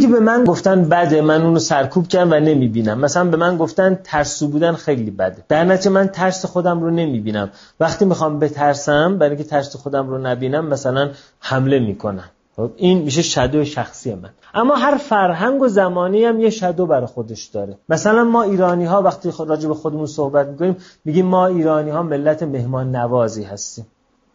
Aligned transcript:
که 0.00 0.08
به 0.08 0.20
من 0.20 0.44
گفتن 0.44 0.88
بده 0.88 1.22
من 1.22 1.42
اونو 1.42 1.58
سرکوب 1.58 2.08
کردم 2.08 2.32
و 2.32 2.34
نمی‌بینم. 2.34 3.00
مثلا 3.00 3.24
به 3.24 3.36
من 3.36 3.56
گفتن 3.56 3.98
ترسو 4.04 4.48
بودن 4.48 4.72
خیلی 4.72 5.10
بده. 5.10 5.44
در 5.48 5.64
نتیجه 5.64 5.90
من 5.90 6.08
ترس 6.08 6.44
خودم 6.44 6.80
رو 6.80 6.90
نمی‌بینم. 6.90 7.50
وقتی 7.80 8.04
می‌خوام 8.04 8.38
بترسم 8.38 9.18
برای 9.18 9.30
اینکه 9.30 9.44
ترس 9.44 9.76
خودم 9.76 10.08
رو 10.08 10.18
نبینم 10.18 10.66
مثلا 10.66 11.10
حمله 11.40 11.78
می‌کنم 11.78 12.30
خب 12.56 12.70
این 12.76 13.02
میشه 13.02 13.22
شدو 13.22 13.64
شخصی 13.64 14.14
من. 14.14 14.30
اما 14.54 14.74
هر 14.74 14.96
فرهنگ 14.96 15.62
و 15.62 15.68
زمانی 15.68 16.24
هم 16.24 16.40
یه 16.40 16.50
شدو 16.50 16.86
برای 16.86 17.06
خودش 17.06 17.44
داره. 17.46 17.78
مثلا 17.88 18.24
ما 18.24 18.42
ایرانی 18.42 18.84
ها 18.84 19.02
وقتی 19.02 19.32
راجع 19.38 19.68
به 19.68 19.74
خودمون 19.74 20.06
صحبت 20.06 20.46
می‌کنیم 20.46 20.76
میگیم 21.04 21.26
ما 21.26 21.46
ایرانی 21.46 21.90
ها 21.90 22.02
ملت 22.02 22.42
مهمان 22.42 22.96
نوازی 22.96 23.42
هستیم. 23.42 23.86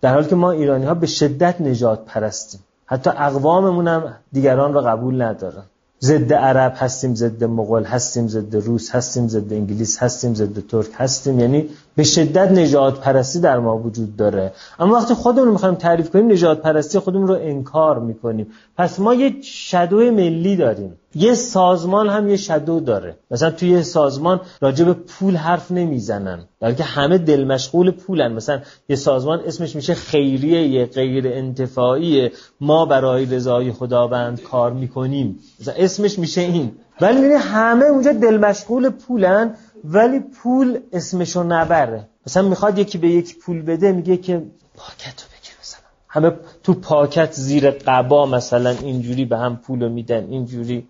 در 0.01 0.13
حالی 0.13 0.27
که 0.27 0.35
ما 0.35 0.51
ایرانی 0.51 0.85
ها 0.85 0.93
به 0.93 1.07
شدت 1.07 1.61
نجات 1.61 2.05
پرستیم 2.05 2.61
حتی 2.85 3.09
اقواممون 3.09 3.87
هم 3.87 4.13
دیگران 4.31 4.73
رو 4.73 4.81
قبول 4.81 5.21
ندارن. 5.21 5.63
ضد 6.01 6.33
عرب 6.33 6.73
هستیم 6.75 7.15
ضد 7.15 7.43
مغول 7.43 7.83
هستیم 7.83 8.27
ضد 8.27 8.55
روس 8.55 8.91
هستیم 8.91 9.27
ضد 9.27 9.53
انگلیس 9.53 10.03
هستیم 10.03 10.33
ضد 10.33 10.67
ترک 10.67 10.89
هستیم. 10.93 11.39
یعنی 11.39 11.69
به 11.95 12.03
شدت 12.03 12.51
نجات 12.51 12.99
پرستی 12.99 13.39
در 13.39 13.59
ما 13.59 13.77
وجود 13.77 14.15
داره. 14.15 14.51
اما 14.79 14.95
وقتی 14.95 15.13
خودمون 15.13 15.47
می‌خوایم 15.47 15.75
تعریف 15.75 16.09
کنیم 16.09 16.31
نجات 16.31 16.61
پرستی 16.61 16.99
خودمون 16.99 17.27
رو 17.27 17.37
انکار 17.41 17.99
می‌کنیم. 17.99 18.47
پس 18.77 18.99
ما 18.99 19.13
یه 19.13 19.41
شدو 19.41 20.11
ملی 20.11 20.55
داریم. 20.55 20.93
یه 21.15 21.33
سازمان 21.33 22.09
هم 22.09 22.29
یه 22.29 22.37
شدو 22.37 22.79
داره. 22.79 23.15
مثلا 23.31 23.51
توی 23.51 23.69
یه 23.69 23.81
سازمان 23.81 24.41
راجع 24.61 24.85
به 24.85 24.93
پول 24.93 25.35
حرف 25.35 25.71
نمی‌زنن. 25.71 26.39
بلکه 26.59 26.83
همه 26.83 27.17
دل 27.17 27.43
مشغول 27.43 27.91
پولن. 27.91 28.33
مثلا 28.33 28.59
یه 28.89 28.95
سازمان 28.95 29.39
اسمش 29.39 29.75
میشه 29.75 29.93
خیریه 29.93 30.85
غیر 30.85 31.27
انتفاعی 31.27 32.29
ما 32.61 32.85
برای 32.85 33.25
رضای 33.25 33.71
خداوند 33.71 34.41
کار 34.41 34.73
می‌کنیم. 34.73 35.39
مثلا 35.61 35.73
اسمش 35.77 36.19
میشه 36.19 36.41
این. 36.41 36.71
ولی 37.01 37.33
همه 37.33 37.85
اونجا 37.85 38.11
دل 38.11 38.37
مشغول 38.37 38.89
پولن. 38.89 39.53
ولی 39.87 40.19
پول 40.19 40.79
اسمشو 40.93 41.43
نبره. 41.43 42.07
مثلا 42.27 42.47
می‌خواد 42.49 42.79
یکی 42.79 42.97
به 42.97 43.09
یک 43.09 43.39
پول 43.39 43.61
بده 43.61 43.91
میگه 43.91 44.17
که 44.17 44.33
پاکتو 44.77 45.25
بگیر 45.27 45.53
مثلا. 45.61 45.79
همه 46.07 46.31
تو 46.63 46.73
پاکت 46.73 47.31
زیر 47.33 47.71
قبا 47.71 48.25
مثلا 48.25 48.69
اینجوری 48.69 49.25
به 49.25 49.37
هم 49.37 49.57
پولو 49.57 49.89
میدن 49.89 50.27
اینجوری. 50.29 50.87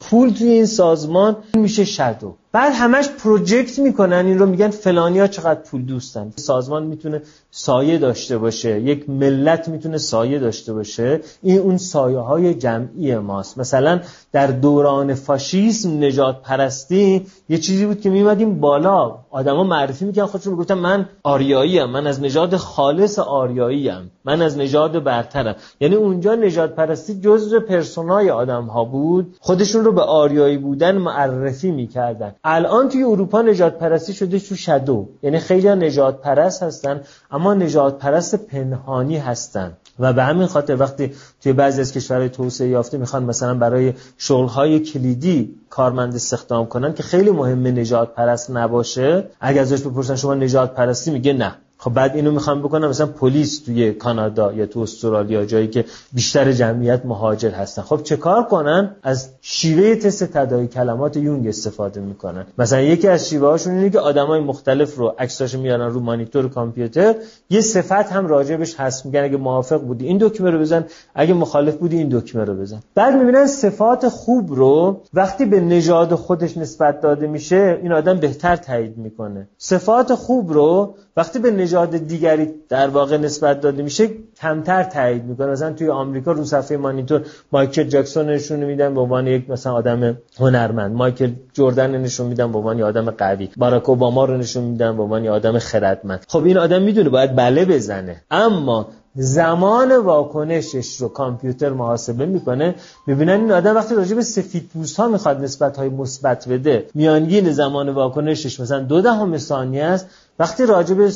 پول 0.00 0.30
توی 0.30 0.48
این 0.48 0.66
سازمان 0.66 1.36
میشه 1.54 1.84
شدو 1.84 2.34
بعد 2.52 2.72
همش 2.74 3.08
پروژکت 3.08 3.78
می‌کنن 3.78 4.26
این 4.26 4.38
رو 4.38 4.46
میگن 4.46 4.68
فلانیا 4.68 5.26
چقدر 5.26 5.60
پول 5.60 5.82
دوستن. 5.82 6.32
سازمان 6.36 6.82
می‌تونه 6.82 7.22
سایه 7.50 7.98
داشته 7.98 8.38
باشه 8.38 8.80
یک 8.80 9.10
ملت 9.10 9.68
می‌تونه 9.68 9.98
سایه 9.98 10.38
داشته 10.38 10.72
باشه. 10.72 11.20
این 11.42 11.58
اون 11.58 11.76
سایه 11.76 12.18
های 12.18 12.54
جمعی 12.54 13.16
ماست. 13.16 13.58
مثلا 13.58 14.00
در 14.32 14.46
دوران 14.46 15.14
فاشیسم 15.14 16.04
نجات 16.04 16.42
پرستی 16.42 17.26
یه 17.48 17.58
چیزی 17.58 17.86
بود 17.86 18.00
که 18.00 18.10
میمدیم 18.10 18.60
بالا. 18.60 19.18
آدما 19.30 19.64
معرفی 19.64 20.04
می‌کنن 20.04 20.26
خودشون 20.26 20.52
می‌گفتن 20.52 20.74
من 20.74 21.08
آریایی 21.22 21.78
ام 21.78 21.90
من 21.90 22.06
از 22.06 22.20
نژاد 22.22 22.56
خالص 22.56 23.18
آریایی 23.18 23.90
ام 23.90 24.10
من 24.24 24.42
از 24.42 24.58
نژاد 24.58 25.04
برترم. 25.04 25.56
یعنی 25.80 25.94
اونجا 25.94 26.34
نجات 26.34 26.74
پرستی 26.74 27.20
جزء 27.20 27.60
پرسونای 27.60 28.30
آدم 28.30 28.64
ها 28.64 28.84
بود. 28.84 29.36
خودشون 29.40 29.84
رو 29.84 29.92
به 29.92 30.02
آریایی 30.02 30.56
بودن 30.56 30.98
معرفی 30.98 31.70
می‌کردن. 31.70 32.34
الان 32.44 32.88
توی 32.88 33.02
اروپا 33.02 33.42
نجات 33.42 33.78
پرستی 33.78 34.12
شده 34.12 34.38
تو 34.38 34.54
شدو. 34.54 35.08
یعنی 35.22 35.38
خیلی 35.38 35.68
نجات 35.68 36.20
پرست 36.20 36.62
هستن 36.62 37.00
اما 37.30 37.54
نجات 37.54 37.98
پرست 37.98 38.34
پنهانی 38.34 39.16
هستن. 39.16 39.72
و 39.98 40.12
به 40.12 40.24
همین 40.24 40.46
خاطر 40.46 40.76
وقتی 40.76 41.12
توی 41.40 41.52
بعضی 41.52 41.80
از 41.80 41.92
کشورهای 41.92 42.28
توسعه 42.28 42.68
یافته 42.68 42.98
می‌خوان 42.98 43.24
مثلا 43.24 43.54
برای 43.54 43.94
شغلهای 44.18 44.80
کلیدی 44.80 45.54
کارمند 45.70 46.14
استخدام 46.14 46.66
کنن 46.66 46.94
که 46.94 47.02
خیلی 47.02 47.30
مهمه 47.30 47.70
نجات 47.70 48.14
پرست 48.14 48.50
نباشه 48.50 49.24
اگر 49.40 49.62
ازش 49.62 49.80
بپرسن 49.80 50.16
شما 50.16 50.34
نجات 50.34 50.74
پرستی 50.74 51.10
میگه 51.10 51.32
نه. 51.32 51.54
خب 51.80 51.92
بعد 51.94 52.16
اینو 52.16 52.30
می‌خوام 52.30 52.62
بکنم 52.62 52.88
مثلا 52.88 53.06
پلیس 53.06 53.58
توی 53.58 53.92
کانادا 53.92 54.52
یا 54.52 54.66
تو 54.66 54.80
استرالیا 54.80 55.44
جایی 55.44 55.68
که 55.68 55.84
بیشتر 56.12 56.52
جمعیت 56.52 57.06
مهاجر 57.06 57.50
هستن. 57.50 57.82
خب 57.82 58.02
چه 58.02 58.16
کار 58.16 58.42
کنن؟ 58.42 58.96
از 59.02 59.28
شیوه 59.40 59.94
تست 59.94 60.24
تداعی 60.24 60.66
کلمات 60.66 61.16
یونگ 61.16 61.46
استفاده 61.46 62.00
می‌کنن. 62.00 62.46
مثلا 62.58 62.80
یکی 62.80 63.08
از 63.08 63.28
شیوه 63.28 63.48
هاشون 63.48 63.74
اینه 63.74 63.90
که 63.90 64.00
آدمای 64.00 64.40
مختلف 64.40 64.96
رو 64.96 65.14
عکساش 65.18 65.54
میارن 65.54 65.90
رو 65.90 66.00
مانیتور 66.00 66.48
کامپیوتر. 66.48 67.14
یه 67.50 67.60
صفت 67.60 68.12
هم 68.12 68.26
راجبش 68.26 68.74
هست 68.80 69.06
میگن 69.06 69.24
اگه 69.24 69.36
موافق 69.36 69.80
بودی 69.80 70.06
این 70.06 70.18
دکمه 70.20 70.50
رو 70.50 70.58
بزن 70.58 70.84
اگه 71.14 71.34
مخالف 71.34 71.74
بودی 71.74 71.96
این 71.96 72.08
دکمه 72.08 72.44
رو 72.44 72.54
بزن. 72.54 72.80
بعد 72.94 73.14
می‌بینن 73.14 73.46
صفات 73.46 74.08
خوب 74.08 74.54
رو 74.54 75.00
وقتی 75.14 75.44
به 75.44 75.60
نژاد 75.60 76.14
خودش 76.14 76.56
نسبت 76.56 77.00
داده 77.00 77.26
میشه 77.26 77.78
این 77.82 77.92
آدم 77.92 78.20
بهتر 78.20 78.56
تایید 78.56 78.98
می‌کنه. 78.98 79.48
صفات 79.58 80.14
خوب 80.14 80.52
رو 80.52 80.94
وقتی 81.16 81.38
به 81.38 81.50
نژاد 81.68 81.96
دیگری 81.96 82.50
در 82.68 82.88
واقع 82.88 83.16
نسبت 83.16 83.60
داده 83.60 83.82
میشه 83.82 84.08
کمتر 84.40 84.82
تایید 84.82 85.24
می‌کنه. 85.24 85.46
مثلا 85.46 85.72
توی 85.72 85.90
آمریکا 85.90 86.32
رو 86.32 86.44
صفحه 86.44 86.76
مانیتور 86.76 87.22
مایکل 87.52 87.84
جکسون 87.84 88.26
نشون 88.26 88.64
میدن 88.64 88.94
به 88.94 89.00
عنوان 89.00 89.26
یک 89.26 89.50
مثلا 89.50 89.72
آدم 89.72 90.18
هنرمند. 90.38 90.96
مایکل 90.96 91.32
جردن 91.52 91.90
نشون 91.90 92.26
میدن 92.26 92.52
به 92.52 92.58
عنوان 92.58 92.82
آدم 92.82 93.10
قوی. 93.10 93.48
باراک 93.56 93.88
اوباما 93.88 94.24
رو 94.24 94.36
نشون 94.36 94.64
میدن 94.64 94.96
به 94.96 95.02
عنوان 95.02 95.28
آدم 95.28 95.58
خردمند. 95.58 96.24
خب 96.28 96.44
این 96.44 96.58
آدم 96.58 96.82
می‌دونه 96.82 97.08
باید 97.08 97.36
بله 97.36 97.64
بزنه. 97.64 98.22
اما 98.30 98.88
زمان 99.14 99.96
واکنشش 99.96 100.96
رو 100.96 101.08
کامپیوتر 101.08 101.70
محاسبه 101.70 102.26
می‌کنه 102.26 102.74
می‌بینن 103.06 103.40
این 103.40 103.52
آدم 103.52 103.74
وقتی 103.74 103.94
راجع 103.94 104.16
به 104.16 104.22
سفید 104.22 104.70
پوست 104.72 104.96
ها 104.96 105.08
می‌خواد 105.08 105.40
نسبت 105.40 105.76
های 105.76 105.88
مثبت 105.88 106.48
بده 106.48 106.86
میانگین 106.94 107.52
زمان 107.52 107.88
واکنشش 107.88 108.60
مثلا 108.60 108.80
دو 108.80 109.00
دهم 109.00 109.38
ثانیه 109.38 109.84
است. 109.84 110.06
وقتی 110.38 110.66
راجع 110.66 110.94
به 110.94 111.10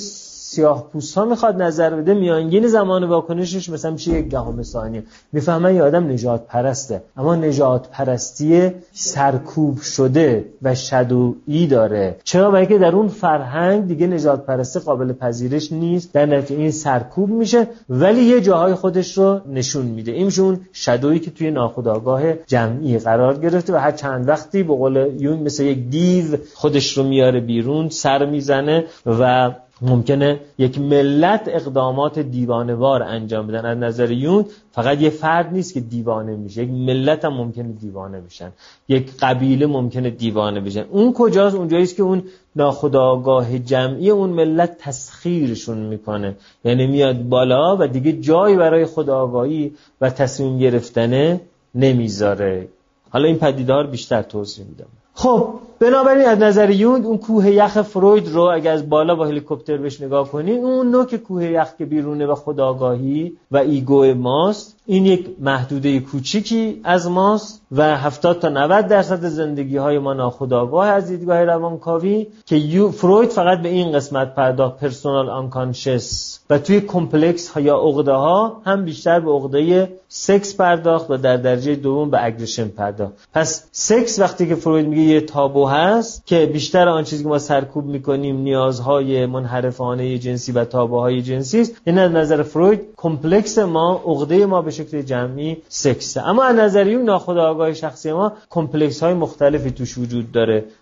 سیاه 0.52 0.88
پوست 0.92 1.18
ها 1.18 1.24
می‌خواد 1.24 1.62
نظر 1.62 1.90
بده 1.90 2.14
میانگین 2.14 2.66
زمان 2.66 3.04
واکنشش 3.04 3.68
مثلا 3.68 3.90
میشه 3.90 4.10
یک 4.18 4.28
دهم 4.28 4.62
ثانیه. 4.62 5.02
می‌فهمن 5.32 5.74
یه 5.74 5.82
آدم 5.82 6.10
نجات 6.10 6.46
پرسته 6.46 7.02
اما 7.16 7.36
نجات 7.36 7.88
پرستی 7.88 8.70
سرکوب 8.92 9.80
شده 9.80 10.44
و 10.62 10.74
شدویی 10.74 11.66
داره. 11.66 12.16
چرا؟ 12.24 12.50
برای 12.50 12.66
که 12.66 12.78
در 12.78 12.96
اون 12.96 13.08
فرهنگ 13.08 13.86
دیگه 13.86 14.06
نجات 14.06 14.46
پرستی 14.46 14.80
قابل 14.80 15.12
پذیرش 15.12 15.72
نیست 15.72 16.12
در 16.12 16.26
نتیجه 16.26 16.60
این 16.60 16.70
سرکوب 16.70 17.30
میشه 17.30 17.66
ولی 17.88 18.22
یه 18.22 18.40
جاهای 18.40 18.74
خودش 18.74 19.18
رو 19.18 19.40
نشون 19.52 19.86
میده. 19.86 20.12
این 20.12 20.32
اون 20.38 20.60
شدویی 20.72 21.18
که 21.20 21.30
توی 21.30 21.50
ناخودآگاه 21.50 22.32
جمعی 22.32 22.98
قرار 22.98 23.38
گرفته 23.38 23.74
و 23.74 23.76
هر 23.76 23.92
چند 23.92 24.28
وقتی 24.28 24.62
به 24.62 24.74
قول 24.74 25.10
یون 25.18 25.38
مثل 25.38 25.64
یک 25.64 25.78
دیو 25.88 26.36
خودش 26.54 26.98
رو 26.98 27.04
میاره 27.04 27.40
بیرون 27.40 27.88
سر 27.88 28.26
می‌زنه 28.26 28.84
و 29.06 29.50
ممکنه 29.82 30.40
یک 30.58 30.78
ملت 30.78 31.42
اقدامات 31.46 32.18
دیوانوار 32.18 33.02
انجام 33.02 33.46
بدن. 33.46 33.66
از 33.66 33.78
نظر 33.78 34.10
یون 34.10 34.44
فقط 34.72 35.00
یه 35.00 35.10
فرد 35.10 35.52
نیست 35.52 35.74
که 35.74 35.80
دیوانه 35.80 36.36
میشه. 36.36 36.62
یک 36.62 36.70
ملت 36.70 37.24
هم 37.24 37.34
ممکنه 37.34 37.72
دیوانه 37.72 38.20
بشن. 38.20 38.52
یک 38.88 39.10
قبیله 39.20 39.66
ممکنه 39.66 40.10
دیوانه 40.10 40.60
بشن. 40.60 40.84
اون 40.90 41.12
کجاست؟ 41.12 41.56
اونجاییست 41.56 41.96
که 41.96 42.02
اون 42.02 42.22
ناخداگاه 42.56 43.58
جمعی 43.58 44.10
اون 44.10 44.30
ملت 44.30 44.78
تسخیرشون 44.78 45.78
می‌کنه. 45.78 46.36
یعنی 46.64 46.86
میاد 46.86 47.22
بالا 47.22 47.76
و 47.80 47.86
دیگه 47.86 48.12
جایی 48.12 48.56
برای 48.56 48.86
خداگاهی 48.86 49.72
و 50.00 50.10
تصمیم 50.10 50.58
گرفتنه 50.58 51.40
نمی‌ذاره. 51.74 52.68
حالا 53.10 53.28
این 53.28 53.38
پدیدار 53.38 53.86
بیشتر 53.86 54.22
توضیح 54.22 54.64
میدم. 54.64 54.86
خب 55.14 55.48
بنابراین 55.78 56.26
از 56.26 56.38
نظر 56.38 56.70
یونگ 56.70 57.06
اون 57.06 57.18
کوه 57.18 57.50
یخ 57.50 57.82
فروید 57.82 58.28
رو 58.28 58.42
اگر 58.42 58.72
از 58.72 58.88
بالا 58.88 59.14
با 59.14 59.26
هلیکوپتر 59.26 59.76
بهش 59.76 60.00
نگاه 60.00 60.28
کنین 60.28 60.64
اون 60.64 60.90
نوک 60.90 61.16
کوه 61.16 61.44
یخ 61.44 61.76
که 61.78 61.84
بیرونه 61.84 62.26
و 62.26 62.34
خودآگاهی 62.34 63.36
و 63.50 63.56
ego 63.56 64.00
ی 64.00 64.14
ماست. 64.14 64.76
این 64.86 65.06
یک 65.06 65.26
محدوده 65.40 66.00
کوچیکی 66.00 66.80
از 66.84 67.10
ماست 67.10 67.62
و 67.72 67.96
70 67.96 68.40
تا 68.40 68.48
90 68.48 68.86
درصد 68.86 69.26
زندگی 69.26 69.76
های 69.76 69.98
ما 69.98 70.12
ناخودآگاه 70.12 70.86
از 70.86 71.06
دیدگاه 71.06 71.44
روانکاوی 71.44 72.26
که 72.46 72.88
فروید 72.92 73.30
فقط 73.30 73.62
به 73.62 73.68
این 73.68 73.92
قسمت 73.92 74.34
پرداخت 74.34 74.80
personal 74.80 75.30
unconscious. 75.30 76.38
و 76.50 76.58
توی 76.58 76.80
complex 76.80 77.48
ها 77.48 77.60
یا 77.60 77.76
عقده 77.76 78.12
ها 78.12 78.62
هم 78.64 78.84
بیشتر 78.84 79.20
به 79.20 79.30
عقده 79.30 79.92
سکس 80.08 80.56
پرداخت 80.56 81.10
و 81.10 81.16
در 81.16 81.36
درجه 81.36 81.74
دوم 81.74 82.10
به 82.10 82.24
aggression 82.24 82.68
پرداخت. 82.68 83.12
پس 83.34 83.68
سکس 83.72 84.18
وقتی 84.18 84.48
که 84.48 84.54
فروید 84.54 84.86
میگه 84.86 85.02
یه 85.02 85.20
تابو 85.20 85.66
هست 85.66 86.26
که 86.26 86.50
بیشتر 86.52 86.88
آن 86.88 87.04
چیزی 87.04 87.22
که 87.22 87.28
ما 87.28 87.38
سرکوب 87.38 87.84
می‌کنیم 87.84 88.36
نیازهای 88.36 89.26
منحرفانه 89.26 90.18
جنسی 90.18 90.52
و 90.52 90.64
تابوهای 90.64 91.22
جنسی 91.22 91.60
است 91.60 91.80
این 91.84 91.98
از 91.98 92.12
نظر 92.12 92.42
فروید 92.42 92.80
complex 92.96 93.58
ما 93.58 94.02
عقده 94.06 94.46
ما 94.46 94.62
به 94.62 94.70
شکل 94.72 95.02
جمعی 95.02 95.56
سکسه. 95.68 96.28
اما 96.28 96.44
از 96.44 96.56
نظر 96.56 96.88
اون 96.88 97.04
ناخودآگاه 97.04 97.74
شخصی 97.74 98.12
ما 98.12 98.32
کمپلکس 98.50 99.02
های 99.02 99.14
مختلفی 99.14 99.70
توش 99.70 99.98
وجود 99.98 100.32
داره. 100.32 100.64